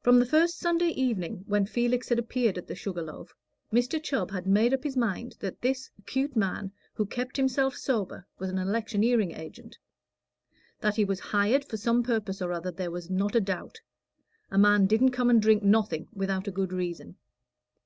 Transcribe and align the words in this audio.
From 0.00 0.18
the 0.18 0.24
first 0.24 0.58
Sunday 0.58 0.88
evening 0.88 1.44
when 1.46 1.66
Felix 1.66 2.08
had 2.08 2.18
appeared 2.18 2.56
at 2.56 2.66
the 2.68 2.74
Sugar 2.74 3.02
Loaf, 3.02 3.34
Mr. 3.70 4.02
Chubb 4.02 4.30
had 4.30 4.46
made 4.46 4.72
up 4.72 4.82
his 4.82 4.96
mind 4.96 5.36
that 5.40 5.60
this 5.60 5.90
'cute 6.06 6.34
man 6.34 6.72
who 6.94 7.04
kept 7.04 7.36
himself 7.36 7.76
sober 7.76 8.26
was 8.38 8.48
an 8.48 8.56
electioneering 8.56 9.32
agent. 9.32 9.76
That 10.80 10.96
he 10.96 11.04
was 11.04 11.20
hired 11.20 11.66
for 11.66 11.76
some 11.76 12.02
purpose 12.02 12.40
or 12.40 12.50
other 12.50 12.70
there 12.70 12.90
was 12.90 13.10
not 13.10 13.36
a 13.36 13.42
doubt; 13.42 13.82
a 14.50 14.56
man 14.56 14.86
didn't 14.86 15.10
come 15.12 15.28
and 15.28 15.42
drink 15.42 15.62
nothing 15.62 16.08
without 16.14 16.48
a 16.48 16.50
good 16.50 16.72
reason. 16.72 17.16